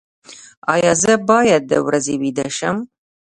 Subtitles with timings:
[0.73, 2.77] ایا زه باید د ورځې ویده شم؟